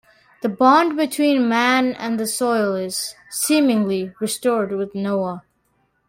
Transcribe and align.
The 0.41 0.49
bond 0.49 0.97
between 0.97 1.47
man 1.47 1.93
and 1.93 2.19
the 2.19 2.25
soil 2.25 2.73
is, 2.73 3.13
seemingly, 3.29 4.15
restored 4.19 4.71
with 4.71 4.95
Noah. 4.95 5.43